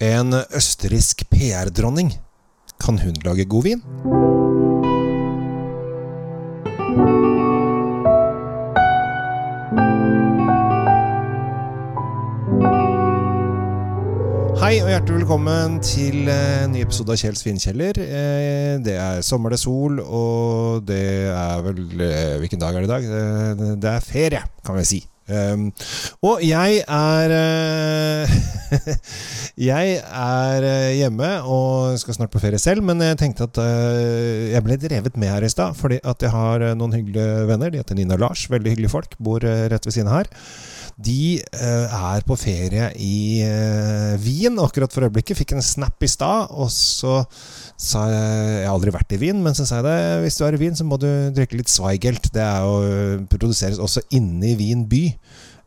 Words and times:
En 0.00 0.34
østerriksk 0.54 1.24
PR-dronning. 1.30 2.12
Kan 2.80 2.98
hun 2.98 3.14
lage 3.24 3.44
god 3.44 3.62
vin? 3.62 3.82
Hei 14.56 14.78
og 14.82 14.88
hjertelig 14.90 15.18
velkommen 15.20 15.76
til 15.84 16.30
en 16.32 16.72
ny 16.72 16.80
episode 16.82 17.12
av 17.12 17.20
Kjells 17.20 17.44
vinkjeller. 17.46 17.98
Eh, 18.02 18.78
Det 18.82 18.94
er 18.98 19.20
sommer, 19.22 19.52
det 19.52 19.58
er 19.60 19.62
sol, 19.62 20.00
og 20.00 20.86
det 20.88 21.28
er 21.30 21.60
vel 21.62 21.82
eh, 22.00 22.38
Hvilken 22.40 22.60
dag 22.62 22.74
er 22.74 22.80
det 22.82 22.88
i 22.88 22.92
dag? 22.94 23.04
Eh, 23.04 23.76
Det 23.76 23.90
er 23.92 24.00
ferie, 24.00 24.42
kan 24.64 24.76
vi 24.80 24.84
si. 24.84 25.00
Um, 25.26 25.72
og 26.22 26.42
jeg 26.46 26.84
er 26.86 27.32
uh, 27.34 28.34
Jeg 29.70 29.96
er 30.04 30.64
eh, 30.68 30.98
hjemme 30.98 31.28
og 31.48 31.96
skal 31.98 32.14
snart 32.14 32.30
på 32.30 32.42
ferie 32.42 32.60
selv, 32.60 32.84
men 32.84 33.00
jeg 33.00 33.16
tenkte 33.18 33.46
at 33.48 33.58
uh, 33.58 34.52
jeg 34.52 34.62
ble 34.62 34.76
drevet 34.78 35.16
med 35.16 35.32
her 35.32 35.46
i 35.46 35.50
stad. 35.50 35.74
Fordi 35.78 35.98
at 36.04 36.22
jeg 36.22 36.30
har 36.34 36.66
noen 36.76 36.94
hyggelige 36.94 37.46
venner. 37.48 37.72
De 37.72 37.80
heter 37.80 37.96
Nina 37.96 38.18
og 38.18 38.26
Lars. 38.26 38.46
Veldig 38.52 38.74
hyggelige 38.74 38.92
folk. 38.92 39.16
Bor 39.16 39.40
rett 39.42 39.88
ved 39.88 39.96
siden 39.96 40.12
her. 40.12 40.28
De 40.96 41.40
er 41.52 42.22
på 42.24 42.36
ferie 42.40 42.86
i 43.00 43.44
Wien 44.20 44.60
akkurat 44.60 44.92
for 44.92 45.04
øyeblikket. 45.08 45.36
Fikk 45.40 45.56
en 45.56 45.64
snap 45.64 46.04
i 46.04 46.08
stad, 46.08 46.52
og 46.52 46.70
så 46.72 47.18
sa 47.76 48.06
jeg 48.08 48.52
Jeg 48.60 48.68
har 48.68 48.74
aldri 48.74 48.92
vært 48.94 49.12
i 49.12 49.20
Wien, 49.20 49.42
men 49.44 49.56
så 49.56 49.66
sa 49.68 49.80
jeg 49.80 49.88
det. 49.88 49.98
Hvis 50.24 50.36
du 50.36 50.44
er 50.46 50.56
i 50.56 50.60
Wien, 50.60 50.76
så 50.76 50.84
må 50.88 51.00
du 51.00 51.08
drikke 51.36 51.60
litt 51.60 51.72
Zweigelt. 51.72 52.30
Det 52.32 52.44
er 52.44 52.64
jo, 52.64 53.24
produseres 53.32 53.80
også 53.80 54.04
inne 54.16 54.52
i 54.52 54.56
Wien 54.56 54.86
by. 54.88 55.04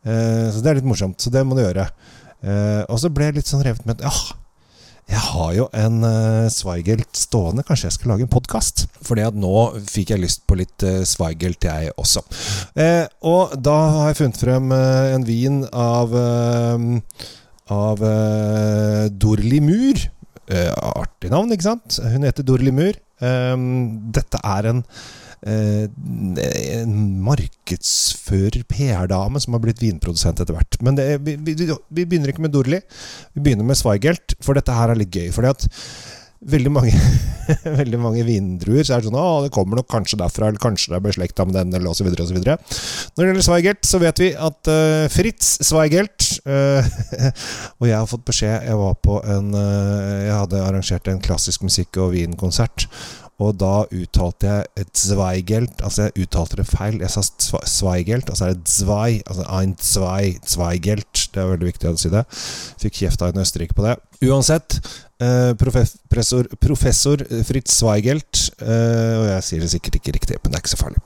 Eh, 0.00 0.48
så 0.52 0.62
det 0.62 0.70
er 0.70 0.80
litt 0.80 0.88
morsomt. 0.88 1.20
Så 1.20 1.32
det 1.32 1.44
må 1.46 1.56
du 1.56 1.64
gjøre. 1.64 1.88
Eh, 2.40 2.82
og 2.88 3.00
så 3.00 3.10
ble 3.12 3.30
jeg 3.30 3.40
litt 3.40 3.50
sånn 3.50 3.64
revet 3.64 3.88
med 3.88 4.04
Ja, 4.04 4.12
jeg 5.10 5.20
har 5.26 5.50
jo 5.56 5.64
en 5.74 6.04
uh, 6.06 6.46
Zweigelt 6.54 7.18
stående. 7.18 7.64
Kanskje 7.66 7.88
jeg 7.88 7.96
skal 7.96 8.12
lage 8.12 8.22
en 8.22 8.30
podkast? 8.30 8.84
Fordi 9.02 9.24
at 9.26 9.34
nå 9.34 9.50
fikk 9.90 10.12
jeg 10.14 10.22
lyst 10.22 10.44
på 10.46 10.54
litt 10.60 10.84
uh, 10.86 11.02
Zweigelt, 11.08 11.66
jeg 11.66 11.90
også. 11.98 12.22
Og 13.26 13.56
da 13.58 13.76
har 13.96 14.12
jeg 14.12 14.20
funnet 14.20 14.38
frem 14.38 14.70
en 14.70 15.26
vin 15.26 15.64
av 15.74 16.14
Av 17.70 18.04
Dorli 19.10 19.60
Mur. 19.66 20.06
Artig 20.46 21.30
navn, 21.34 21.50
ikke 21.54 21.68
sant? 21.72 21.98
Hun 21.98 22.26
heter 22.26 22.46
Dorli 22.46 22.70
Mur. 22.74 22.94
Dette 23.18 24.40
er 24.46 24.70
en 24.70 24.84
en 25.40 26.96
markedsfører, 27.24 28.62
PR-dame, 28.68 29.40
som 29.40 29.56
har 29.56 29.62
blitt 29.64 29.80
vinprodusent 29.80 30.42
etter 30.42 30.56
hvert. 30.56 30.80
Men 30.84 30.98
det, 30.98 31.08
vi, 31.24 31.38
vi, 31.40 31.56
vi 31.56 32.04
begynner 32.04 32.32
ikke 32.32 32.44
med 32.44 32.52
Dorli. 32.54 32.82
Vi 33.32 33.44
begynner 33.44 33.64
med 33.64 33.80
Zweigelt, 33.80 34.36
for 34.44 34.58
dette 34.58 34.74
her 34.76 34.92
er 34.92 35.00
litt 35.00 35.14
gøy. 35.16 35.30
Fordi 35.32 35.54
at 35.54 35.68
veldig 36.40 36.70
mange, 36.72 36.92
veldig 37.80 38.00
mange 38.00 38.24
vindruer 38.24 38.84
så 38.86 38.96
er 38.96 39.02
det 39.02 39.10
sånn 39.10 39.18
Å, 39.20 39.42
det 39.44 39.52
kommer 39.54 39.80
nok 39.80 39.90
kanskje 39.92 40.18
derfra, 40.20 40.48
eller 40.48 40.62
kanskje 40.62 40.92
det 40.92 40.98
er 40.98 41.04
beslekta 41.04 41.44
med 41.46 41.56
den, 41.58 41.74
eller 41.76 41.92
osv. 41.92 42.08
Når 42.08 42.32
det 42.40 43.26
gjelder 43.28 43.44
Zweigelt, 43.44 43.82
så 43.88 44.00
vet 44.02 44.22
vi 44.22 44.30
at 44.48 44.70
uh, 44.72 45.06
Fritz 45.12 45.58
Zweigelt 45.68 46.28
uh, 46.48 46.86
Og 47.80 47.88
jeg 47.90 47.96
har 47.96 48.08
fått 48.08 48.26
beskjed 48.28 48.70
Jeg 48.70 48.78
var 48.80 48.96
på 49.04 49.18
en 49.20 49.52
uh, 49.56 50.20
Jeg 50.24 50.38
hadde 50.38 50.62
arrangert 50.64 51.12
en 51.12 51.24
klassisk 51.24 51.66
musikk- 51.66 52.00
og 52.00 52.14
vinkonsert. 52.16 52.88
Og 53.40 53.54
da 53.56 53.86
uttalte 53.88 54.48
jeg 54.50 54.66
et 54.82 54.90
Zweigelt 55.00 55.80
Altså, 55.80 56.08
jeg 56.10 56.26
uttalte 56.26 56.58
det 56.60 56.66
feil. 56.68 56.98
Jeg 57.00 57.08
sa 57.14 57.22
Zwe- 57.24 57.62
Zweigelt, 57.70 58.28
og 58.28 58.36
så 58.36 58.50
er 58.50 58.56
det 58.58 58.68
Zwei. 58.68 59.22
Altså 59.24 59.46
ein 59.56 59.76
Zwei, 59.80 60.34
Zweigelt. 60.44 61.22
Det 61.32 61.40
er 61.40 61.48
veldig 61.54 61.70
viktig 61.70 61.88
å 61.88 61.96
si 62.00 62.10
det. 62.12 62.24
Fikk 62.82 62.98
kjeft 63.00 63.22
av 63.24 63.32
en 63.32 63.40
Østerrike 63.40 63.76
på 63.78 63.86
det. 63.86 63.94
Uansett, 64.20 64.76
eh, 65.24 65.54
professor, 65.56 66.44
professor 66.60 67.22
Fritz 67.48 67.78
Zweigelt 67.78 68.50
eh, 68.60 69.14
Og 69.16 69.24
jeg 69.30 69.44
sier 69.46 69.62
det 69.64 69.70
sikkert 69.72 69.96
ikke 69.96 70.12
riktig, 70.18 70.36
men 70.42 70.52
det 70.52 70.58
er 70.58 70.64
ikke 70.66 70.74
så 70.74 70.80
farlig. 70.82 71.00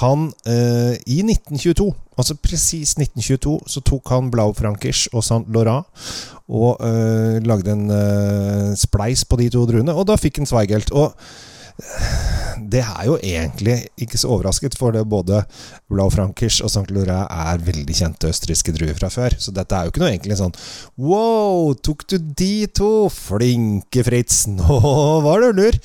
Han 0.00 0.22
eh, 0.48 0.94
I 1.04 1.18
1922, 1.26 1.90
altså 2.16 2.38
presis 2.40 2.94
1922, 2.96 3.58
så 3.68 3.82
tok 3.84 4.08
han 4.14 4.30
Blaufrankers 4.32 5.02
og 5.12 5.26
Saint 5.26 5.52
Laurent 5.52 5.84
og 6.48 6.78
lagde 7.42 7.72
en 7.74 7.88
spleis 8.78 9.24
på 9.26 9.34
de 9.40 9.48
to 9.50 9.64
druene, 9.66 9.90
og 9.98 10.04
da 10.06 10.14
fikk 10.20 10.38
han 10.38 10.46
Zweigelt. 10.46 10.92
Og 10.94 11.10
det 12.72 12.80
er 12.82 13.02
jo 13.06 13.16
egentlig 13.20 13.76
ikke 14.00 14.18
så 14.20 14.30
overrasket, 14.32 14.76
for 14.78 14.94
det 14.96 15.04
både 15.08 15.42
Blau 15.92 16.08
Frankisch 16.12 16.62
og 16.64 16.72
St. 16.72 16.88
Laurent 16.94 17.28
er 17.30 17.64
veldig 17.66 17.96
kjente 17.96 18.30
østerrikske 18.32 18.74
druer 18.76 18.96
fra 18.98 19.10
før. 19.12 19.36
Så 19.38 19.54
dette 19.54 19.76
er 19.76 19.86
jo 19.86 19.94
ikke 19.94 20.04
noe 20.04 20.12
egentlig 20.14 20.38
sånn 20.40 20.56
Wow, 20.96 21.74
tok 21.84 22.06
du 22.10 22.16
de 22.18 22.66
to? 22.72 22.92
Flinke, 23.12 24.04
Fritz. 24.06 24.46
Nå 24.50 24.80
var 25.26 25.44
du 25.44 25.60
lur. 25.60 25.78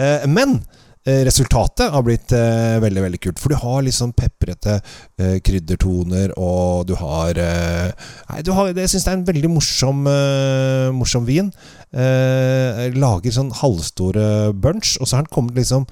Eh, 0.00 0.26
men 0.30 0.58
resultatet 1.06 1.92
har 1.94 2.02
blitt 2.02 2.32
eh, 2.34 2.76
veldig 2.82 3.02
veldig 3.04 3.20
kult. 3.22 3.40
For 3.42 3.52
du 3.52 3.60
har 3.62 3.84
litt 3.86 3.94
sånn 3.94 4.14
peprete 4.16 4.80
eh, 4.80 5.36
kryddertoner, 5.46 6.34
og 6.34 6.86
du 6.88 6.96
har 6.98 7.38
eh, 7.38 7.90
Nei, 8.30 8.42
du 8.46 8.50
har, 8.56 8.72
jeg 8.74 8.90
syns 8.90 9.06
det 9.06 9.12
er 9.12 9.18
en 9.20 9.26
veldig 9.28 9.50
morsom, 9.54 10.06
eh, 10.10 10.88
morsom 10.96 11.28
vin. 11.28 11.52
Eh, 11.94 12.86
lager 12.96 13.34
sånn 13.34 13.54
halvstore 13.54 14.52
bunch, 14.52 14.96
og 15.00 15.06
så 15.06 15.18
har 15.18 15.26
den 15.26 15.34
kommet 15.36 15.58
liksom 15.58 15.86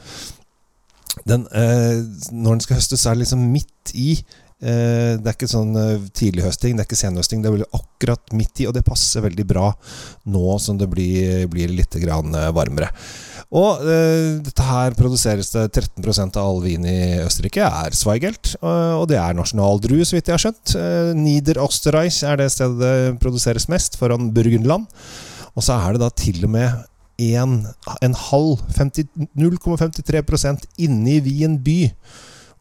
den, 1.30 1.46
eh, 1.54 2.02
Når 2.34 2.56
den 2.56 2.64
skal 2.64 2.80
høstes, 2.80 3.06
er 3.06 3.14
det 3.14 3.22
liksom 3.22 3.46
midt 3.52 3.94
i. 3.94 4.16
Eh, 4.64 5.20
det 5.20 5.28
er 5.28 5.36
ikke 5.36 5.50
sånn 5.50 5.74
eh, 5.76 6.06
tidlighøsting, 6.16 6.76
det 6.76 6.84
er 6.84 6.88
ikke 6.88 6.96
senhøsting. 6.96 7.42
Det 7.44 7.50
er 7.52 7.64
akkurat 7.76 8.32
midt 8.36 8.62
i, 8.62 8.68
og 8.70 8.74
det 8.76 8.84
passer 8.86 9.24
veldig 9.24 9.44
bra 9.48 9.68
nå 10.32 10.58
som 10.62 10.78
det 10.80 10.88
blir, 10.88 11.44
blir 11.52 11.72
litt 11.74 11.98
eh, 12.00 12.48
varmere. 12.56 12.88
Og 13.54 13.84
dette 13.84 14.64
her 14.66 14.96
produseres 14.98 15.52
det 15.52 15.68
13% 15.68 16.38
av 16.40 16.48
all 16.48 16.62
vin 16.64 16.86
i 16.88 17.20
Østerrike 17.22 17.62
er 17.62 17.94
Zweigelt. 17.94 18.54
Og, 18.64 19.04
det 19.10 19.18
er 19.20 19.36
nasjonaldrue, 19.36 20.02
så 20.02 20.16
vidt 20.16 20.30
jeg 20.32 20.34
har 20.34 20.42
skjønt. 20.42 20.74
Eh, 20.80 21.12
Niederösterreich 21.18 22.22
er 22.26 22.40
det 22.40 22.48
stedet 22.54 22.80
det 22.80 23.20
produseres 23.22 23.68
mest, 23.70 23.98
foran 24.00 24.32
Burgenland. 24.34 24.88
Og 25.54 25.62
så 25.62 25.76
er 25.76 25.94
det 25.94 26.02
da 26.02 26.10
til 26.10 26.40
og 26.48 26.54
med 26.56 26.68
en, 27.22 27.60
en 28.02 28.16
halv 28.18 28.64
0,53% 28.74 30.66
inni 30.82 31.20
Wien 31.22 31.60
by. 31.62 31.92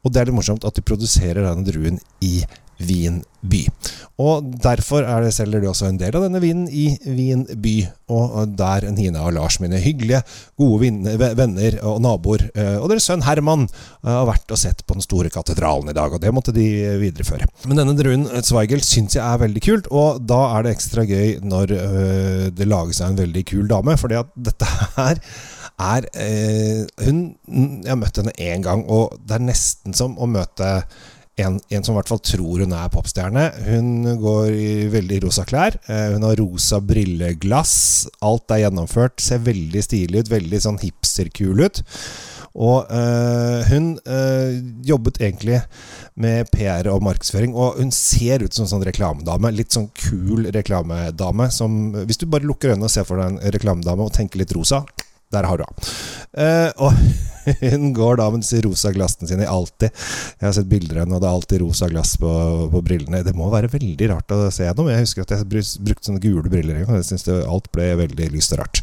Og 0.03 0.11
det 0.11 0.21
er 0.21 0.29
litt 0.29 0.37
morsomt 0.37 0.67
at 0.67 0.75
de 0.75 0.85
produserer 0.85 1.45
denne 1.45 1.65
druen 1.67 1.99
i 2.23 2.41
Wien 2.83 3.21
by. 3.43 3.61
Og 4.23 4.45
derfor 4.63 5.05
er 5.07 5.23
det 5.23 5.33
selger 5.35 5.61
de 5.61 5.69
også 5.69 5.87
en 5.89 5.99
del 5.99 6.15
av 6.17 6.25
denne 6.25 6.41
vinen 6.43 6.65
i 6.67 6.85
Wien 7.05 7.43
by. 7.47 7.73
Og 8.13 8.55
der 8.57 8.87
Nina 8.93 9.23
og 9.27 9.35
Lars, 9.37 9.59
mine 9.63 9.79
hyggelige, 9.81 10.21
gode 10.59 10.91
venner 11.37 11.77
og 11.87 12.01
naboer, 12.03 12.45
eh, 12.53 12.75
og 12.77 12.89
deres 12.91 13.07
sønn 13.09 13.25
Herman, 13.25 13.65
eh, 13.69 14.09
har 14.09 14.27
vært 14.29 14.53
og 14.53 14.59
sett 14.59 14.83
på 14.85 14.97
den 14.97 15.05
store 15.05 15.31
katedralen 15.33 15.89
i 15.89 15.97
dag. 15.97 16.13
Og 16.13 16.21
det 16.21 16.33
måtte 16.35 16.55
de 16.55 16.67
videreføre. 17.01 17.47
Men 17.67 17.81
denne 17.81 17.97
druen 17.97 18.27
Zweigel 18.43 18.83
syns 18.85 19.17
jeg 19.17 19.23
er 19.23 19.41
veldig 19.45 19.63
kult, 19.65 19.89
og 19.91 20.21
da 20.27 20.41
er 20.57 20.63
det 20.65 20.75
ekstra 20.77 21.07
gøy 21.07 21.39
når 21.43 21.75
det 22.53 22.69
lages 22.69 23.01
av 23.01 23.11
en 23.11 23.21
veldig 23.23 23.45
kul 23.49 23.67
dame. 23.69 23.97
Fordi 23.99 24.19
at 24.19 24.33
dette 24.49 24.69
her 24.99 25.21
er 25.81 26.07
eh, 26.13 26.83
Hun 27.05 27.23
Jeg 27.47 27.89
har 27.89 27.99
møtt 27.99 28.19
henne 28.21 28.35
én 28.37 28.63
gang, 28.65 28.85
og 28.89 29.17
det 29.23 29.37
er 29.37 29.49
nesten 29.49 29.95
som 29.97 30.17
å 30.17 30.29
møte 30.29 30.83
en, 31.41 31.57
en 31.57 31.85
som 31.85 31.95
i 31.95 31.97
hvert 31.97 32.11
fall 32.11 32.21
tror 32.21 32.61
hun 32.61 32.75
er 32.77 32.91
popstjerne. 32.93 33.47
Hun 33.65 34.19
går 34.21 34.51
i 34.53 34.73
veldig 34.93 35.23
rosa 35.23 35.45
klær. 35.49 35.79
Eh, 35.89 36.11
hun 36.13 36.25
har 36.27 36.37
rosa 36.37 36.77
brilleglass. 36.83 37.73
Alt 38.21 38.53
er 38.53 38.67
gjennomført. 38.67 39.17
Ser 39.23 39.41
veldig 39.41 39.81
stilig 39.81 40.21
ut. 40.21 40.29
Veldig 40.35 40.61
sånn 40.61 40.77
hipsterkul 40.83 41.65
ut. 41.65 41.81
Og 42.53 42.85
øh, 42.85 43.63
hun 43.71 43.97
øh, 44.05 44.57
jobbet 44.85 45.17
egentlig 45.21 45.63
med 46.21 46.45
PR 46.53 46.85
og 46.91 47.01
markedsføring, 47.01 47.55
og 47.57 47.79
hun 47.79 47.89
ser 47.91 48.43
ut 48.45 48.53
som 48.53 48.67
en 48.67 48.69
sånn 48.75 48.85
reklamedame. 48.85 49.49
Litt 49.57 49.73
sånn 49.73 49.89
kul 49.97 50.51
reklamedame. 50.53 51.49
Som, 51.49 51.95
hvis 52.05 52.21
du 52.21 52.27
bare 52.29 52.45
lukker 52.45 52.75
øynene 52.75 52.85
og 52.85 52.93
ser 52.93 53.09
for 53.09 53.17
deg 53.17 53.33
en 53.33 53.55
reklamedame 53.57 54.05
og 54.05 54.13
tenker 54.13 54.43
litt 54.43 54.53
rosa, 54.53 54.83
der 55.33 55.49
har 55.49 55.59
du 55.59 55.65
henne. 55.65 55.93
Eh, 56.33 56.71
og 56.81 56.95
hun 57.73 57.91
går 57.95 58.17
da 58.19 58.25
med 58.31 58.41
disse 58.43 58.61
rosa 58.63 58.91
glassene 58.95 59.27
sine 59.29 59.47
alltid. 59.49 59.89
Jeg 60.39 60.47
har 60.47 60.55
sett 60.55 60.71
bilder 60.71 60.95
av 60.97 61.01
henne, 61.03 61.15
og 61.17 61.21
det 61.23 61.29
er 61.29 61.37
alltid 61.37 61.57
rosa 61.63 61.85
glass 61.91 62.11
på, 62.21 62.31
på 62.73 62.79
brillene. 62.85 63.25
Det 63.25 63.35
må 63.37 63.45
være 63.53 63.73
veldig 63.73 64.05
rart 64.13 64.35
å 64.35 64.37
se 64.53 64.63
gjennom. 64.67 64.91
Jeg 64.91 65.03
husker 65.05 65.21
at 65.25 65.33
jeg 65.35 65.49
brukte 65.49 66.07
sånne 66.07 66.23
gule 66.23 66.51
briller 66.51 66.75
en 66.79 66.85
gang. 66.87 66.97
Jeg 67.01 67.09
synes 67.11 67.25
alt 67.43 67.67
ble 67.75 67.85
veldig 68.05 68.27
lyst 68.33 68.55
og 68.55 68.59
rart. 68.63 68.77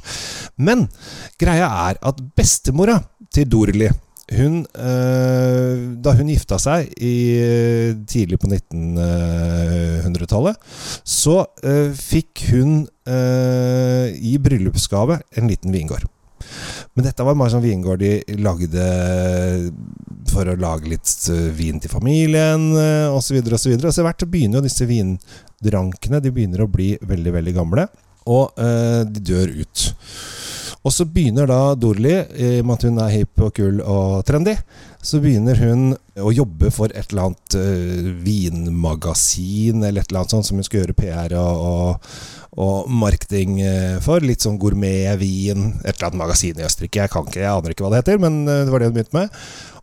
Men 0.60 0.78
greia 1.40 1.68
er 1.88 1.94
at 2.10 2.18
bestemora 2.36 2.96
til 3.34 3.46
Dorli 3.50 3.88
hun, 4.30 4.62
eh, 4.78 5.74
da 5.98 6.10
hun 6.14 6.30
gifta 6.30 6.54
seg 6.62 6.86
i, 7.02 7.42
tidlig 8.06 8.38
på 8.38 8.46
1900-tallet, 8.46 10.54
så 11.02 11.50
eh, 11.66 11.90
fikk 11.98 12.46
hun 12.52 12.86
i 13.10 14.38
bryllupsgave 14.38 15.18
en 15.34 15.50
liten 15.50 15.74
vingård. 15.74 16.06
Men 16.94 17.06
dette 17.06 17.26
var 17.26 17.38
sånn 17.52 17.64
vingård 17.64 18.02
de 18.02 18.38
lagde 18.40 18.84
for 20.30 20.46
å 20.46 20.58
lage 20.60 20.90
litt 20.92 21.10
eh, 21.32 21.48
vin 21.56 21.80
til 21.82 21.92
familien 21.92 22.70
osv. 22.74 23.16
Og 23.16 23.22
så 23.24 23.34
videre. 23.36 23.56
Og 23.56 23.64
så 23.64 23.74
etter 23.74 24.06
hvert 24.06 24.28
begynner 24.30 24.60
jo 24.60 24.66
disse 24.66 24.86
vindrankene 24.88 26.22
De 26.22 26.32
begynner 26.34 26.64
å 26.64 26.70
bli 26.70 26.94
veldig, 27.00 27.34
veldig 27.40 27.56
gamle. 27.56 27.88
og 28.30 28.60
eh, 28.60 29.02
de 29.08 29.22
dør 29.32 29.52
ut. 29.62 29.86
Og 30.80 30.92
så 30.94 31.04
begynner 31.04 31.48
da 31.48 31.74
Dorli, 31.76 32.12
i 32.40 32.50
og 32.62 32.68
med 32.68 32.78
at 32.78 32.84
hun 32.88 33.00
er 33.04 33.12
hip 33.12 33.42
og 33.44 33.52
kul 33.56 33.82
og 33.84 34.22
trendy, 34.28 34.54
så 35.04 35.20
begynner 35.20 35.58
hun 35.60 35.90
å 36.20 36.32
jobbe 36.32 36.70
for 36.72 36.92
et 36.96 37.12
eller 37.12 37.28
annet 37.28 37.56
uh, 37.60 38.08
vinmagasin 38.24 39.84
eller 39.84 40.00
et 40.00 40.08
eller 40.08 40.22
annet 40.22 40.34
sånt 40.36 40.48
som 40.48 40.60
hun 40.60 40.64
skal 40.64 40.82
gjøre 40.82 40.96
PR 40.96 41.36
og, 41.40 41.66
og, 41.68 42.08
og 42.64 42.88
marketing 43.02 43.58
uh, 43.60 43.98
for. 44.04 44.24
Litt 44.24 44.44
sånn 44.46 44.56
gourmetvin. 44.60 45.68
Et 45.84 45.92
eller 45.92 46.08
annet 46.08 46.22
magasin 46.22 46.60
i 46.60 46.66
Østerrike. 46.68 47.04
Jeg 47.04 47.12
kan 47.12 47.28
ikke, 47.28 47.44
jeg 47.44 47.52
aner 47.52 47.76
ikke 47.76 47.84
hva 47.84 47.94
det 47.94 48.02
heter, 48.02 48.24
men 48.24 48.42
uh, 48.48 48.64
det 48.64 48.72
var 48.72 48.80
det 48.80 48.90
hun 48.90 48.96
begynte 48.96 49.20
med. 49.20 49.40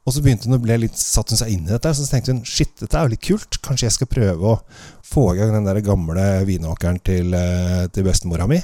Og 0.08 0.16
så 0.16 0.26
begynte 0.26 0.50
hun 0.50 0.58
å 0.58 0.64
bli 0.66 0.82
litt, 0.82 0.98
satte 0.98 1.36
hun 1.36 1.46
seg 1.46 1.54
inn 1.54 1.66
i 1.68 1.74
dette, 1.76 1.94
så 1.94 2.10
tenkte 2.10 2.34
hun 2.34 2.46
shit, 2.48 2.74
dette 2.82 2.98
er 2.98 3.06
jo 3.06 3.14
litt 3.14 3.28
kult. 3.28 3.62
Kanskje 3.66 3.92
jeg 3.92 4.00
skal 4.00 4.10
prøve 4.10 4.54
å 4.56 4.62
få 5.06 5.30
i 5.34 5.42
gang 5.42 5.54
den 5.54 5.68
der 5.68 5.84
gamle 5.86 6.30
vinåkeren 6.48 7.02
til, 7.06 7.36
til 7.94 8.08
bestemora 8.08 8.48
mi. 8.50 8.64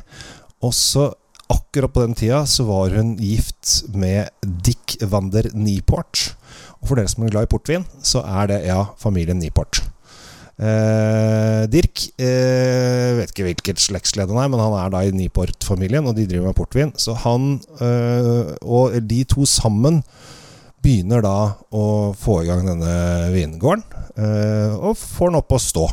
Og 0.63 0.71
så 0.74 1.12
akkurat 1.51 1.94
på 1.94 2.06
den 2.06 2.16
tida 2.18 2.44
så 2.50 2.66
var 2.68 2.94
hun 2.95 3.16
gift 3.22 3.84
med 3.94 4.30
Dick 4.42 4.98
Wander 5.01 5.50
Nieport. 5.54 6.34
Og 6.81 6.90
for 6.90 7.00
dere 7.00 7.12
som 7.12 7.24
er 7.25 7.34
glad 7.34 7.48
i 7.48 7.51
portvin, 7.51 7.88
så 8.04 8.24
er 8.28 8.51
det 8.51 8.63
ja, 8.68 8.84
familien 9.00 9.40
Niport. 9.40 9.81
Eh, 10.54 11.63
Dirk 11.72 12.04
eh, 12.22 13.16
vet 13.18 13.31
ikke 13.31 13.48
hvilket 13.48 13.81
slektsledd 13.81 14.30
han 14.30 14.42
er, 14.44 14.51
men 14.51 14.62
han 14.62 14.75
er 14.78 14.92
da 14.94 15.01
i 15.01 15.16
Niport-familien, 15.16 16.06
og 16.06 16.18
de 16.18 16.28
driver 16.30 16.51
med 16.51 16.60
portvin. 16.60 16.94
Så 17.00 17.16
han 17.24 17.57
eh, 17.80 18.54
og 18.62 19.00
de 19.07 19.24
to 19.30 19.48
sammen 19.50 20.04
begynner 20.84 21.24
da 21.24 21.38
å 21.72 21.86
få 22.19 22.42
i 22.44 22.48
gang 22.50 22.68
denne 22.68 22.94
vingården, 23.34 23.86
eh, 24.19 24.75
og 24.75 25.00
får 25.00 25.31
den 25.31 25.40
opp 25.40 25.56
å 25.56 25.62
stå. 25.63 25.88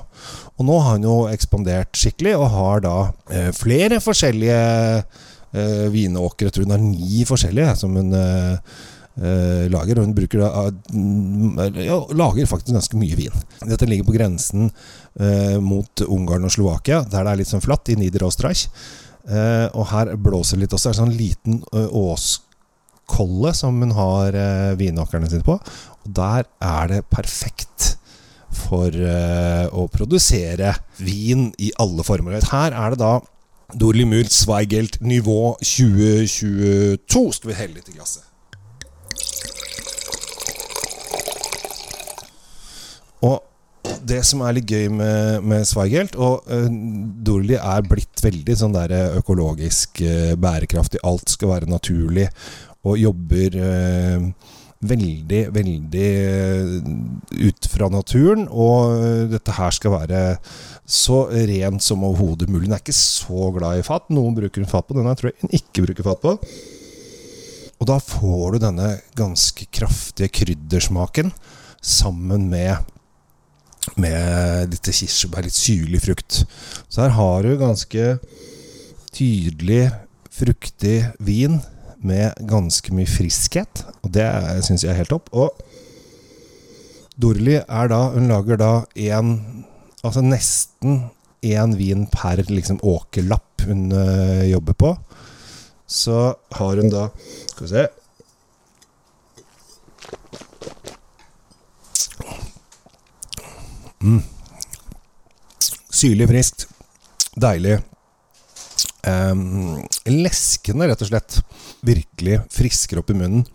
Og 0.59 0.67
nå 0.67 0.77
har 0.83 0.97
han 0.97 1.07
jo 1.07 1.17
ekspandert 1.31 1.95
skikkelig, 1.97 2.35
og 2.37 2.51
har 2.57 2.83
da 2.85 2.97
eh, 3.31 3.51
flere 3.57 4.03
forskjellige 4.03 4.61
eh, 5.53 5.87
vinåkre. 5.93 6.49
Jeg 6.49 6.57
tror 6.57 6.67
hun 6.69 6.77
har 6.77 6.83
ni 6.85 7.27
forskjellige 7.29 7.77
som 7.83 7.97
hun 7.99 8.17
Uh, 9.21 9.67
lager. 9.69 9.99
Og 9.99 10.07
hun 10.07 10.15
bruker 10.17 10.41
uh, 10.41 10.71
ja, 11.83 11.97
lager 12.17 12.47
faktisk 12.49 12.73
ganske 12.73 12.97
mye 12.97 13.19
vin. 13.19 13.43
Dette 13.69 13.89
ligger 13.89 14.07
på 14.07 14.15
grensen 14.15 14.71
uh, 14.71 15.59
mot 15.61 16.05
Ungarn 16.07 16.47
og 16.47 16.55
Slovakia, 16.55 17.03
der 17.05 17.27
det 17.27 17.33
er 17.33 17.41
litt 17.43 17.51
sånn 17.51 17.65
flatt, 17.65 17.91
i 17.91 17.99
Niederösterreich. 18.01 18.69
og 19.77 19.85
her 19.91 20.15
blåser 20.17 20.57
det 20.57 20.65
litt 20.65 20.75
også. 20.75 20.89
Det 20.89 20.95
er 20.95 20.97
en 20.97 21.03
sånn 21.03 21.19
liten 21.19 21.59
åskolle 22.01 23.53
som 23.55 23.83
hun 23.83 23.93
har 23.99 24.39
vinåkrene 24.81 25.29
sine 25.29 25.45
på. 25.45 25.59
Og 25.59 26.15
der 26.17 26.49
er 26.57 26.89
det 26.89 27.03
perfekt 27.13 27.97
for 28.63 28.89
å 28.89 29.85
produsere 29.93 30.73
vin 31.03 31.51
i 31.59 31.69
alle 31.83 32.07
former. 32.07 32.41
Her 32.41 32.73
er 32.73 32.95
det 32.95 33.03
da 33.05 33.19
Dorli 33.75 34.05
Mur 34.05 34.25
Zweigelt 34.29 35.01
nivå 35.01 35.57
2022. 35.63 37.33
Skal 37.37 37.51
vi 37.51 37.57
helle 37.59 37.79
litt 37.79 37.91
i 37.91 37.95
glasset. 37.95 38.27
Og 43.21 43.39
det 44.07 44.23
som 44.27 44.43
er 44.43 44.57
litt 44.57 44.71
gøy 44.71 44.89
med, 44.93 45.45
med 45.45 45.67
Zweigelt 45.69 46.15
Og 46.17 46.47
uh, 46.49 46.69
Dorli 47.27 47.59
er 47.59 47.85
blitt 47.85 48.23
veldig 48.25 48.57
sånn 48.57 48.75
der 48.75 48.95
økologisk 49.21 50.01
uh, 50.03 50.33
bærekraftig. 50.41 51.03
Alt 51.07 51.35
skal 51.37 51.53
være 51.55 51.71
naturlig. 51.71 52.31
Og 52.89 52.99
jobber 52.99 53.61
uh, 53.61 54.31
veldig, 54.81 55.41
veldig 55.53 56.11
ut 57.37 57.69
fra 57.73 57.89
naturen. 57.93 58.47
Og 58.49 59.31
dette 59.33 59.57
her 59.57 59.75
skal 59.77 59.97
være 59.97 60.23
så 60.91 61.23
rent 61.31 61.85
som 61.85 62.05
overhodet 62.07 62.51
mulig. 62.51 62.67
Den 62.69 62.77
er 62.79 62.85
ikke 62.85 62.97
så 62.97 63.51
glad 63.57 63.81
i 63.81 63.87
fat. 63.87 64.09
Noen 64.15 64.37
bruker 64.37 64.63
hun 64.63 64.71
fat 64.71 64.89
på. 64.89 64.97
Denne 64.99 65.17
tror 65.19 65.33
jeg 65.33 65.41
hun 65.45 65.59
ikke 65.61 65.87
bruker 65.89 66.09
fat 66.11 66.23
på. 66.25 66.37
Og 67.81 67.89
da 67.89 67.97
får 68.03 68.57
du 68.57 68.63
denne 68.67 68.89
ganske 69.17 69.67
kraftige 69.73 70.33
kryddersmaken 70.41 71.33
sammen 71.81 72.49
med 72.53 72.97
med 73.97 74.75
litt 74.75 74.91
kirsebær, 74.93 75.47
litt 75.47 75.57
syrlig 75.57 76.03
frukt. 76.05 76.43
Så 76.93 77.01
her 77.01 77.15
har 77.17 77.47
du 77.47 77.57
ganske 77.59 78.19
tydelig 79.17 79.87
fruktig 80.31 80.99
vin 81.19 81.59
med 82.07 82.39
ganske 82.49 82.95
mye 82.95 83.09
friskhet. 83.09 83.85
Og 84.05 84.13
det 84.15 84.27
syns 84.67 84.85
jeg 84.85 84.93
er 84.95 85.01
helt 85.03 85.13
topp. 85.13 85.31
Og 85.33 85.51
Dorli 87.21 87.59
er 87.61 87.91
da 87.93 88.01
Hun 88.15 88.31
lager 88.31 88.57
da 88.57 88.73
én 88.97 89.35
Altså 90.01 90.23
nesten 90.25 91.11
én 91.45 91.75
vin 91.77 92.07
per 92.09 92.41
liksom 92.49 92.79
åkerlapp 92.81 93.67
hun 93.67 93.93
øh, 93.93 94.51
jobber 94.51 94.73
på. 94.73 94.97
Så 95.87 96.35
har 96.57 96.81
hun 96.81 96.89
da 96.89 97.09
Skal 97.53 97.67
vi 97.67 97.73
se 97.75 97.89
Mm. 104.01 104.23
Syrlig, 105.93 106.29
friskt. 106.29 106.69
Deilig. 107.37 107.83
Um, 109.05 109.83
leskende, 110.09 110.89
rett 110.89 111.03
og 111.05 111.11
slett. 111.11 111.37
Virkelig 111.87 112.41
frisker 112.53 113.01
opp 113.01 113.13
i 113.13 113.17
munnen. 113.17 113.47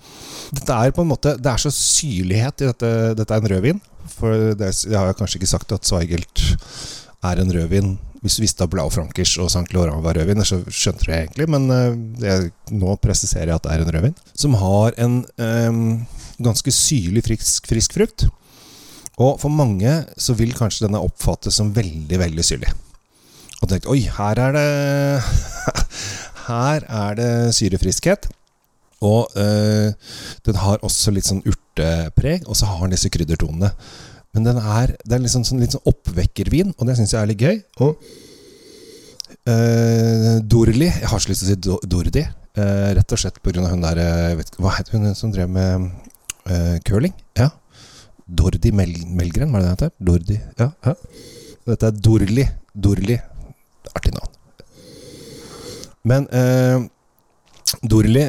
Dette 0.55 0.73
er 0.73 0.93
på 0.95 1.03
en 1.03 1.11
måte 1.11 1.35
Det 1.37 1.51
er 1.51 1.61
så 1.61 1.71
syrlighet 1.73 2.63
i 2.63 2.69
dette. 2.71 2.91
Dette 3.19 3.35
er 3.35 3.43
en 3.43 3.51
rødvin. 3.53 3.81
For 4.15 4.55
det, 4.57 4.71
jeg 4.85 4.97
har 4.97 5.17
kanskje 5.17 5.41
ikke 5.41 5.53
sagt 5.53 5.73
at 5.75 5.87
Zweigelt 5.87 6.43
er 7.25 7.41
en 7.41 7.53
rødvin. 7.53 7.95
Hvis 8.25 8.39
du 8.39 8.45
visste 8.45 8.65
at 8.65 8.71
Blaufrankers 8.73 9.35
og 9.41 9.51
St. 9.53 9.67
Laurent 9.75 10.01
var 10.01 10.17
rødvin, 10.17 10.41
så 10.45 10.57
skjønte 10.65 11.05
du 11.05 11.11
det 11.11 11.19
egentlig. 11.19 11.47
Men 11.53 11.67
uh, 11.69 12.23
jeg, 12.23 12.49
nå 12.73 12.95
presiserer 13.01 13.51
jeg 13.51 13.59
at 13.59 13.67
det 13.67 13.75
er 13.75 13.83
en 13.83 13.93
rødvin. 13.97 14.17
Som 14.33 14.57
har 14.61 14.97
en 15.01 15.19
um, 15.37 15.83
ganske 16.41 16.73
syrlig, 16.73 17.25
frisk, 17.27 17.69
frisk 17.69 17.97
frukt. 17.97 18.27
Og 19.21 19.37
for 19.39 19.53
mange 19.53 19.91
så 20.19 20.35
vil 20.35 20.55
kanskje 20.57 20.87
denne 20.87 21.03
oppfattes 21.05 21.61
som 21.61 21.71
veldig, 21.75 22.19
veldig 22.19 22.45
syrlig. 22.45 22.73
Og 23.61 23.69
tenkt 23.71 23.87
oi, 23.89 24.01
her 24.17 24.41
er 24.41 24.57
det 24.57 24.65
Her 26.45 26.85
er 26.85 27.15
det 27.17 27.29
syrefriskhet. 27.57 28.27
Og 29.05 29.29
øh, 29.37 29.91
den 30.45 30.59
har 30.61 30.83
også 30.85 31.13
litt 31.13 31.27
sånn 31.27 31.43
urtepreg, 31.45 32.45
og 32.47 32.57
så 32.57 32.69
har 32.69 32.85
den 32.85 32.95
disse 32.95 33.11
kryddertonene. 33.13 33.71
Men 34.35 34.47
den 34.47 34.59
er, 34.59 34.95
det 35.03 35.17
er 35.17 35.23
liksom 35.23 35.45
sånn, 35.47 35.61
litt 35.63 35.75
sånn 35.75 35.85
oppvekkervin, 35.89 36.73
og 36.75 36.87
det 36.87 36.97
syns 36.97 37.13
jeg 37.15 37.21
er 37.21 37.29
litt 37.31 37.43
gøy. 37.43 37.59
Og 37.85 37.99
øh, 39.51 40.31
Dorli 40.43 40.89
Jeg 40.89 41.11
har 41.11 41.21
så 41.21 41.31
lyst 41.31 41.45
til 41.45 41.75
å 41.75 41.79
si 41.81 41.91
Dordi. 41.91 42.25
Øh, 42.55 42.89
rett 42.97 43.15
og 43.15 43.19
slett 43.19 43.41
pga. 43.43 43.67
hun 43.67 43.83
der 43.83 44.01
vet, 44.39 44.55
Hva 44.59 44.77
het 44.77 44.91
hun 44.95 45.11
som 45.15 45.33
drev 45.35 45.51
med 45.51 45.91
curling? 46.85 47.13
Ja, 47.37 47.49
Dordi 48.25 48.71
Mel 48.71 48.93
Melgren, 49.17 49.51
var 49.53 49.61
det 49.61 49.67
det 49.67 49.75
heter? 49.75 49.91
Dordi, 49.99 50.39
ja, 50.59 50.71
ja. 50.85 50.95
Dette 51.65 51.89
er 51.89 51.99
Dorli. 52.07 52.45
Dorli. 52.73 53.17
Artig 53.95 54.13
navn. 54.13 54.34
Men 56.05 56.27
eh, 56.29 56.85
Dorli 57.81 58.27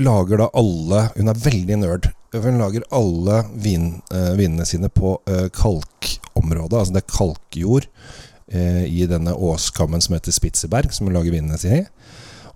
lager 0.00 0.40
da 0.40 0.48
alle 0.56 1.02
Hun 1.16 1.28
er 1.30 1.42
veldig 1.42 1.76
nerd. 1.82 2.08
Hun 2.32 2.60
lager 2.60 2.86
alle 2.92 3.42
vin, 3.56 3.90
eh, 4.12 4.32
vinene 4.36 4.66
sine 4.68 4.90
på 4.92 5.14
eh, 5.28 5.48
kalkområdet. 5.54 6.80
Altså 6.80 6.96
det 6.96 7.04
er 7.04 7.12
kalkjord 7.12 7.88
eh, 8.52 8.84
i 8.84 9.06
denne 9.08 9.32
åskammen 9.32 10.04
som 10.04 10.16
heter 10.16 10.34
Spitzeberg, 10.36 10.92
som 10.92 11.08
hun 11.08 11.16
lager 11.16 11.32
vinene 11.32 11.60
sine 11.60 11.82
i. 11.82 11.86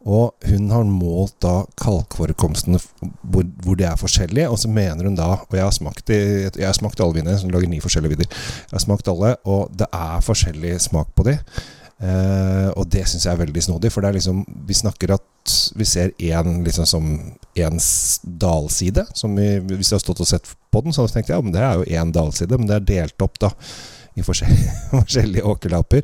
Og 0.03 0.33
hun 0.51 0.71
har 0.75 0.89
målt 0.89 1.37
da 1.45 1.63
kalkforekomstene 1.79 2.81
hvor, 2.81 3.47
hvor 3.63 3.79
de 3.79 3.87
er 3.87 4.01
forskjellige, 4.01 4.49
og 4.51 4.59
så 4.59 4.69
mener 4.73 5.07
hun 5.07 5.15
da 5.15 5.29
Og 5.37 5.55
jeg 5.55 5.63
har 5.63 5.77
smakt, 5.77 6.11
jeg 6.11 6.67
har 6.67 6.75
smakt 6.77 7.01
alle 7.01 7.21
vinene, 7.21 7.39
hun 7.39 7.55
lager 7.55 7.71
ni 7.71 7.81
forskjellige 7.81 8.17
viner. 8.17 8.43
Jeg 8.67 8.75
har 8.75 8.83
smakt 8.83 9.09
alle, 9.13 9.37
og 9.45 9.71
det 9.79 9.87
er 9.89 10.27
forskjellig 10.27 10.75
smak 10.83 11.15
på 11.15 11.29
de. 11.31 11.39
Eh, 12.03 12.69
og 12.75 12.89
det 12.91 13.05
syns 13.07 13.29
jeg 13.29 13.31
er 13.31 13.39
veldig 13.45 13.63
snodig, 13.63 13.93
for 13.95 14.03
det 14.03 14.09
er 14.11 14.17
liksom 14.17 14.41
Vi 14.67 14.75
snakker 14.75 15.13
at 15.15 15.53
vi 15.79 15.87
ser 15.87 16.11
én 16.19 16.63
liksom 16.67 16.87
som 16.87 17.09
én 17.59 17.79
dalside. 18.43 19.07
Som 19.15 19.37
vi, 19.39 19.57
hvis 19.59 19.93
jeg 19.93 20.01
har 20.01 20.05
stått 20.05 20.23
og 20.23 20.31
sett 20.31 20.49
på 20.73 20.83
den, 20.83 20.95
så 20.95 21.07
tenkte 21.07 21.33
jeg 21.33 21.39
ja, 21.39 21.45
men 21.45 21.55
det 21.55 21.63
er 21.63 21.79
jo 21.79 22.01
én 22.01 22.15
dalside, 22.15 22.59
men 22.59 22.71
det 22.71 22.79
er 22.81 22.89
delt 22.89 23.23
opp 23.27 23.39
da 23.43 23.53
i 24.19 24.25
forskjellige, 24.25 24.73
forskjellige 24.97 25.47
åkerlapper 25.49 26.03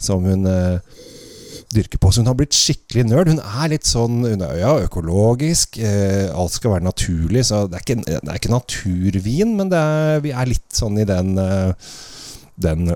som 0.00 0.24
hun 0.28 0.46
eh, 0.46 1.00
dyrker 1.74 1.98
på. 1.98 2.12
Så 2.12 2.22
hun 2.22 2.30
har 2.30 2.36
blitt 2.38 2.54
skikkelig 2.54 3.04
nerd. 3.08 3.32
Hun 3.32 3.42
er 3.42 3.72
litt 3.72 3.88
sånn 3.88 4.20
hun 4.22 4.44
er, 4.46 4.60
ja, 4.60 4.76
økologisk. 4.86 5.80
Eh, 5.82 6.28
alt 6.30 6.54
skal 6.54 6.76
være 6.76 6.86
naturlig. 6.86 7.48
Så 7.50 7.64
det 7.66 7.80
er 7.80 7.86
ikke, 7.86 7.98
det 8.06 8.20
er 8.22 8.38
ikke 8.38 8.54
naturvin, 8.54 9.56
men 9.58 9.74
er, 9.74 10.20
vi 10.22 10.34
er 10.36 10.52
litt 10.54 10.70
sånn 10.76 11.02
i 11.02 11.08
den, 11.08 11.34
den, 12.62 12.94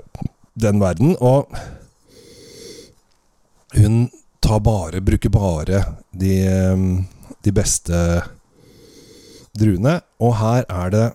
den 0.55 0.85
verden. 0.85 1.19
Og 1.19 1.51
hun 3.75 4.07
tar 4.41 4.61
bare, 4.61 5.01
bruker 5.01 5.33
bare 5.33 5.83
de, 6.13 6.39
eh, 6.47 6.77
de 7.43 7.53
beste 7.53 7.99
druene. 9.59 10.01
Og 10.23 10.39
her 10.41 10.67
er 10.69 10.91
det 10.95 11.07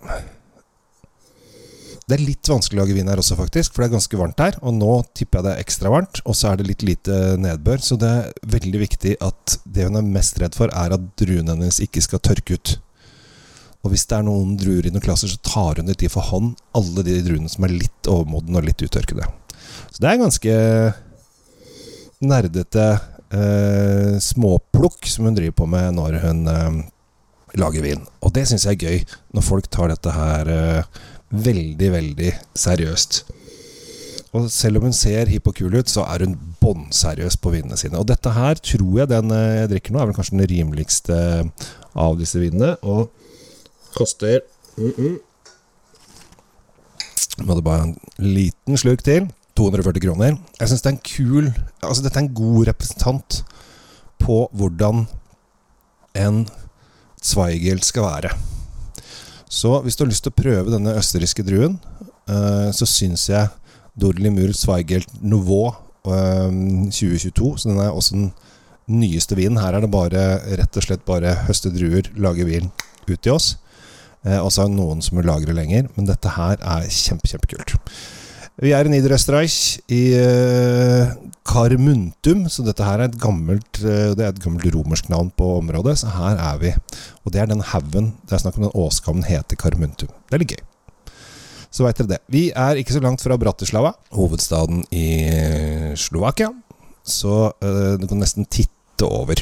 Det 2.09 2.17
er 2.17 2.27
litt 2.27 2.49
vanskelig 2.49 2.75
å 2.75 2.81
lage 2.81 2.95
vin 2.97 3.07
her 3.07 3.19
også, 3.21 3.37
faktisk, 3.39 3.71
for 3.71 3.83
det 3.83 3.87
er 3.87 3.93
ganske 3.93 4.17
varmt 4.19 4.41
her. 4.43 4.57
Og 4.67 4.73
nå 4.75 4.95
tipper 5.15 5.39
jeg 5.39 5.45
det 5.45 5.51
er 5.53 5.61
ekstra 5.63 5.91
varmt, 5.93 6.19
og 6.25 6.35
så 6.35 6.49
er 6.49 6.57
det 6.59 6.65
litt 6.67 6.83
lite 6.83 7.37
nedbør. 7.39 7.79
Så 7.79 7.95
det 7.95 8.09
er 8.09 8.33
veldig 8.51 8.81
viktig 8.81 9.13
at 9.23 9.53
det 9.63 9.85
hun 9.87 9.95
er 9.95 10.03
mest 10.03 10.41
redd 10.41 10.57
for, 10.57 10.67
er 10.75 10.91
at 10.91 11.05
druene 11.15 11.53
hennes 11.53 11.79
ikke 11.79 12.03
skal 12.03 12.19
tørke 12.19 12.57
ut. 12.57 12.73
Og 13.85 13.93
hvis 13.93 14.03
det 14.09 14.17
er 14.17 14.27
noen 14.27 14.57
druer 14.59 14.89
i 14.89 14.91
noen 14.91 15.05
klasser, 15.05 15.31
så 15.31 15.39
tar 15.39 15.79
hun 15.79 15.87
det 15.87 16.01
de 16.01 16.09
for 16.11 16.27
hånd 16.33 16.51
alle 16.75 17.05
de 17.07 17.15
druene 17.23 17.53
som 17.53 17.63
er 17.63 17.77
litt 17.77 18.11
overmodne 18.11 18.59
og 18.59 18.67
litt 18.67 18.83
uttørkede. 18.83 19.29
Så 19.93 20.03
det 20.03 20.11
er 20.11 20.19
ganske 20.19 20.57
nerdete 22.21 22.87
eh, 23.33 24.17
småplukk 24.21 25.07
som 25.09 25.27
hun 25.27 25.37
driver 25.37 25.57
på 25.61 25.69
med 25.69 25.97
når 25.97 26.19
hun 26.25 26.47
eh, 26.51 26.81
lager 27.59 27.85
vin. 27.85 28.05
Og 28.21 28.33
det 28.35 28.47
syns 28.49 28.67
jeg 28.67 28.79
er 28.79 28.87
gøy, 28.87 29.05
når 29.35 29.47
folk 29.47 29.69
tar 29.71 29.91
dette 29.91 30.15
her 30.15 30.51
eh, 30.51 30.99
veldig, 31.31 31.91
veldig 31.95 32.33
seriøst. 32.57 33.23
Og 34.31 34.47
selv 34.51 34.79
om 34.79 34.87
hun 34.87 34.95
ser 34.95 35.27
hipp 35.27 35.49
og 35.51 35.57
kul 35.57 35.73
ut, 35.75 35.89
så 35.91 36.05
er 36.07 36.23
hun 36.23 36.37
bånnseriøs 36.61 37.35
på 37.41 37.51
vinene 37.51 37.79
sine. 37.79 37.99
Og 37.99 38.07
dette 38.07 38.31
her 38.31 38.59
tror 38.63 39.01
jeg 39.01 39.11
den 39.11 39.33
eh, 39.35 39.57
jeg 39.63 39.73
drikker 39.73 39.95
nå, 39.95 40.03
er 40.03 40.11
vel 40.11 40.17
kanskje 40.19 40.37
den 40.37 40.47
rimeligste 40.53 41.17
av 41.99 42.15
disse 42.19 42.39
vinene. 42.39 42.77
Og 42.81 43.11
koster 43.97 44.39
mm 44.77 44.93
-mm. 44.97 45.19
Må 47.41 47.55
det 47.55 47.63
bare 47.63 47.83
en 47.83 47.97
liten 48.17 48.77
slurk 48.77 49.03
til. 49.03 49.31
240 49.57 50.03
kroner. 50.05 50.37
Jeg 50.59 50.71
syns 50.71 50.83
det 50.83 50.89
er 50.89 50.95
en 50.95 51.05
kul 51.05 51.49
Altså, 51.81 52.01
dette 52.03 52.17
er 52.17 52.25
en 52.25 52.35
god 52.35 52.67
representant 52.71 53.41
på 54.21 54.45
hvordan 54.55 55.05
en 56.17 56.45
Zweigelt 57.21 57.85
skal 57.85 58.07
være. 58.07 58.29
Så 59.45 59.75
hvis 59.83 59.95
du 59.95 60.03
har 60.03 60.09
lyst 60.09 60.23
til 60.25 60.33
å 60.33 60.39
prøve 60.39 60.71
denne 60.73 60.95
østerrikske 60.97 61.43
druen, 61.45 61.75
uh, 62.31 62.71
så 62.73 62.87
syns 62.89 63.27
jeg 63.29 63.51
Dorlimur 63.99 64.55
Zweigelt 64.57 65.11
Nouveau 65.21 65.75
uh, 66.07 66.49
2022 66.89 67.51
Så 67.59 67.69
den 67.69 67.81
er 67.83 67.91
også 67.91 68.15
den 68.15 68.31
nyeste 68.89 69.37
vinen. 69.37 69.59
Her 69.61 69.77
er 69.77 69.85
det 69.85 69.91
bare 69.93 70.23
rett 70.57 70.79
og 70.79 70.87
slett 70.87 71.05
bare 71.05 71.35
høste 71.45 71.69
druer, 71.75 72.09
lage 72.17 72.47
vin 72.47 72.71
ut 73.05 73.27
i 73.29 73.33
oss. 73.33 73.53
Uh, 74.25 74.39
og 74.39 74.49
så 74.49 74.63
er 74.63 74.71
det 74.71 74.79
noen 74.79 75.05
som 75.05 75.19
vil 75.19 75.29
lagre 75.29 75.53
lenger, 75.53 75.91
men 75.93 76.09
dette 76.09 76.33
her 76.39 76.57
er 76.57 76.89
kjempe, 76.89 77.29
kjempekult. 77.29 77.77
Vi 78.61 78.69
er 78.77 78.85
i 78.85 78.91
Niederösterreich, 78.93 79.79
i 79.89 80.13
uh, 80.13 81.09
Carmuntum, 81.49 82.43
så 82.45 82.61
dette 82.61 82.85
her 82.85 83.01
er 83.01 83.09
et 83.09 83.15
gammelt 83.17 83.79
uh, 83.81 84.11
Det 84.13 84.21
er 84.21 84.35
et 84.35 84.41
gammelt 84.43 84.67
romersk 84.75 85.07
navn 85.09 85.31
på 85.33 85.47
området, 85.57 85.95
så 85.97 86.11
her 86.13 86.37
er 86.37 86.59
vi. 86.61 86.73
Og 87.25 87.33
det 87.33 87.41
er 87.41 87.49
den 87.49 87.63
haugen 87.71 88.11
Det 88.21 88.35
er 88.37 88.43
snakk 88.43 88.59
om 88.59 88.67
den 88.67 88.75
åskammen 88.77 89.25
heter 89.25 89.57
Carmuntum. 89.57 90.11
Det 90.29 90.37
er 90.37 90.43
litt 90.43 90.53
gøy. 90.53 90.61
Så 91.73 91.87
veit 91.87 91.97
dere 91.97 92.11
det. 92.11 92.19
Vi 92.29 92.43
er 92.53 92.77
ikke 92.77 92.93
så 92.93 93.01
langt 93.01 93.23
fra 93.25 93.39
Bratislava, 93.41 93.95
hovedstaden 94.13 94.83
i 94.93 95.07
Slovakia. 95.97 96.51
Så 97.01 97.39
uh, 97.49 97.95
du 97.97 98.05
kan 98.05 98.21
nesten 98.21 98.45
titte 98.45 99.09
over. 99.09 99.41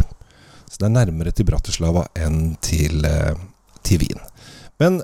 Så 0.63 0.79
det 0.79 0.87
er 0.87 0.95
nærmere 0.95 1.35
til 1.35 1.49
Bratislava 1.49 2.05
enn 2.15 2.53
til, 2.63 3.03
til 3.83 3.99
Wien. 3.99 4.23
Men 4.79 5.01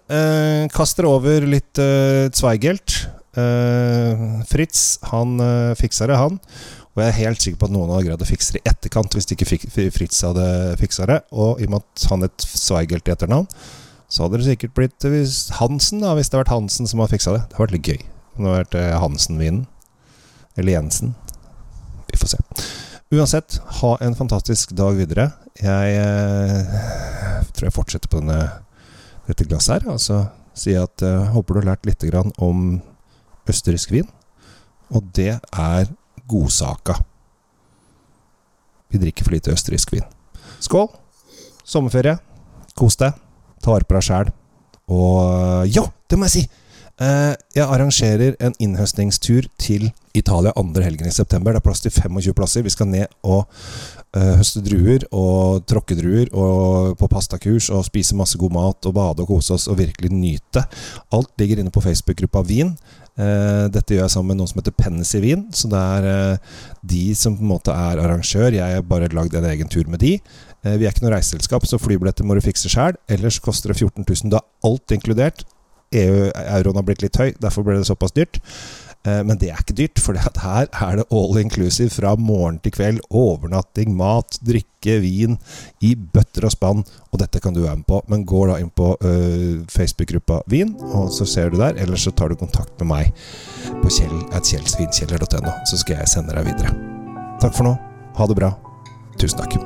kast 0.72 0.96
dere 0.96 1.12
over 1.12 1.44
litt 1.52 1.82
Zweigelt. 2.38 2.94
Uh, 3.36 4.44
Fritz 4.48 4.96
han 5.12 5.36
uh, 5.42 5.76
fiksa 5.76 6.08
det, 6.08 6.16
han. 6.20 6.40
Og 6.96 7.02
jeg 7.04 7.12
er 7.12 7.18
helt 7.26 7.44
sikker 7.44 7.60
på 7.60 7.68
at 7.68 7.74
noen 7.76 7.92
hadde 7.92 8.08
greid 8.08 8.22
å 8.24 8.28
fikse 8.28 8.56
det 8.56 8.62
i 8.64 8.70
etterkant 8.72 9.16
hvis 9.18 9.28
ikke 9.36 9.48
Fritz 9.92 10.22
hadde 10.24 10.46
fiksa 10.80 11.08
det. 11.10 11.20
Og 11.36 11.60
i 11.60 11.68
og 11.68 11.74
med 11.74 11.84
at 11.84 12.06
han 12.12 12.24
het 12.24 12.46
Zweigelt 12.48 13.10
i 13.10 13.14
etternavn, 13.16 13.50
så 14.08 14.24
hadde 14.24 14.40
det 14.40 14.48
sikkert 14.48 14.76
blitt 14.78 15.08
Hansen, 15.60 16.00
da, 16.06 16.14
hvis 16.16 16.32
det 16.32 16.38
hadde 16.38 16.46
vært 16.46 16.54
Hansen 16.54 16.88
som 16.88 17.04
hadde 17.04 17.18
fiksa 17.18 17.36
det. 17.36 17.44
Det 17.50 17.58
hadde 17.58 17.66
vært 17.66 17.76
litt 17.76 17.92
gøy. 17.92 18.00
Det 18.06 18.46
hadde 18.46 18.56
vært 18.56 18.80
Hansen-vinen. 19.04 19.66
Eller 20.56 20.78
Jensen. 20.78 21.12
Vi 22.08 22.22
får 22.22 22.32
se. 22.32 22.42
Uansett, 23.12 23.60
ha 23.82 23.92
en 24.06 24.16
fantastisk 24.16 24.72
dag 24.80 24.96
videre. 24.96 25.28
Jeg 25.60 26.00
tror 27.52 27.68
jeg 27.68 27.76
fortsetter 27.76 28.12
på 28.12 28.24
denne, 28.24 28.40
dette 29.28 29.50
glasset 29.50 29.82
her. 29.82 29.92
Altså 29.98 30.24
jeg 30.64 30.80
at 30.80 31.04
jeg 31.04 31.32
håper 31.36 31.58
du 31.58 31.60
har 31.60 31.74
lært 31.74 31.88
litt 31.90 32.06
om 32.40 32.80
østerriksk 33.50 33.92
vin, 33.96 34.08
og 34.90 35.10
det 35.16 35.34
er 35.38 35.90
godsaka. 36.30 37.00
Vi 38.90 39.02
drikker 39.02 39.26
for 39.26 39.36
lite 39.36 39.54
østerriksk 39.54 39.96
vin. 39.96 40.06
Skål! 40.64 40.88
Sommerferie. 41.66 42.18
Kos 42.78 42.98
deg. 43.02 43.16
Ta 43.64 43.74
vare 43.74 43.88
på 43.88 43.98
deg 43.98 44.06
sjæl. 44.06 44.30
Og 44.94 45.66
ja, 45.74 45.88
det 46.10 46.20
må 46.20 46.30
jeg 46.30 46.36
si! 46.36 46.46
Eh, 46.96 47.34
jeg 47.58 47.66
arrangerer 47.66 48.38
en 48.40 48.54
innhøstningstur 48.60 49.50
til 49.60 49.90
Italia 50.16 50.54
andre 50.56 50.86
helgen 50.86 51.10
i 51.10 51.12
september. 51.12 51.52
Det 51.52 51.60
er 51.60 51.66
plass 51.66 51.84
til 51.84 51.92
25 51.92 52.34
plasser. 52.38 52.64
Vi 52.64 52.72
skal 52.72 52.88
ned 52.88 53.12
og 53.24 53.50
høste 54.16 54.62
druer 54.64 55.04
og 55.12 55.66
tråkke 55.68 55.98
druer 55.98 56.30
og 56.32 56.96
på 57.00 57.10
pastakurs 57.12 57.68
og 57.74 57.86
spise 57.88 58.16
masse 58.18 58.40
god 58.40 58.54
mat 58.56 58.88
og 58.88 58.96
bade 58.96 59.24
og 59.24 59.32
kose 59.34 59.56
oss 59.56 59.68
og 59.72 59.80
virkelig 59.82 60.12
nyte. 60.14 60.64
Alt 61.16 61.34
ligger 61.42 61.62
inne 61.62 61.74
på 61.74 61.84
Facebook-gruppa 61.84 62.46
Vin. 62.48 62.76
Uh, 63.16 63.72
dette 63.72 63.96
gjør 63.96 64.04
jeg 64.04 64.12
sammen 64.12 64.34
med 64.34 64.42
noen 64.42 64.50
som 64.52 64.60
heter 64.60 64.76
Pennis 64.76 65.14
i 65.16 65.22
Vin. 65.24 65.46
Så 65.56 65.70
det 65.72 65.80
er 65.80 66.08
uh, 66.36 66.62
de 66.84 67.04
som 67.16 67.38
på 67.38 67.46
en 67.46 67.52
måte 67.54 67.76
er 67.76 68.02
arrangør. 68.04 68.56
Jeg 68.56 68.80
har 68.80 68.88
bare 68.88 69.12
lagd 69.16 69.36
en 69.40 69.48
egen 69.52 69.72
tur 69.72 69.88
med 69.92 70.04
de. 70.04 70.18
vi 70.66 70.86
er 70.88 70.90
ikke 70.90 71.04
noe 71.06 71.14
reiseselskap, 71.14 71.68
så 71.70 71.78
flybilletter 71.78 72.26
må 72.26 72.36
du 72.36 72.42
fikse 72.42 72.72
sjæl. 72.72 72.98
Ellers 73.12 73.38
koster 73.40 73.72
det 73.72 73.78
14 73.78 74.02
000. 74.02 74.32
Da 74.34 74.42
er 74.42 74.70
alt 74.72 74.96
inkludert. 74.96 75.46
EU-euroen 75.96 76.80
har 76.80 76.86
blitt 76.88 77.04
litt 77.06 77.20
høy, 77.20 77.30
derfor 77.40 77.64
ble 77.64 77.78
det 77.80 77.88
såpass 77.88 78.16
dyrt. 78.16 78.40
Eh, 79.06 79.22
men 79.26 79.38
det 79.40 79.52
er 79.52 79.62
ikke 79.62 79.78
dyrt, 79.78 80.02
for 80.02 80.18
her 80.18 80.68
er 80.70 81.00
det 81.00 81.08
all 81.14 81.40
inclusive 81.42 81.94
fra 81.94 82.16
morgen 82.18 82.60
til 82.64 82.74
kveld. 82.76 83.02
Overnatting, 83.10 83.94
mat, 83.98 84.40
drikke, 84.46 85.00
vin 85.04 85.38
i 85.86 85.94
bøtter 85.96 86.48
og 86.48 86.56
spann. 86.56 86.84
Og 87.12 87.22
dette 87.22 87.42
kan 87.44 87.56
du 87.56 87.64
være 87.64 87.80
med 87.82 87.88
på. 87.90 88.02
Men 88.12 88.26
gå 88.28 88.46
da 88.50 88.58
inn 88.62 88.74
på 88.74 88.92
uh, 89.02 89.64
Facebook-gruppa 89.72 90.42
Vin, 90.52 90.76
og 90.94 91.12
så 91.16 91.28
ser 91.30 91.54
du 91.54 91.60
der. 91.62 91.78
Eller 91.82 92.02
så 92.02 92.14
tar 92.14 92.34
du 92.34 92.40
kontakt 92.40 92.76
med 92.82 92.92
meg 92.92 93.26
på 93.84 93.94
kjell.kjellsvinkjeller.no, 94.00 95.56
så 95.70 95.82
skal 95.82 96.02
jeg 96.02 96.12
sende 96.12 96.36
deg 96.36 96.50
videre. 96.52 96.74
Takk 97.44 97.56
for 97.56 97.70
nå. 97.70 97.78
Ha 98.18 98.30
det 98.30 98.40
bra. 98.42 98.54
Tusen 99.20 99.42
takk. 99.42 99.58